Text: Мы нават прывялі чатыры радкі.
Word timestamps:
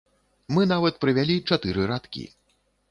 Мы 0.57 0.61
нават 0.71 0.97
прывялі 1.05 1.37
чатыры 1.51 1.81
радкі. 1.95 2.29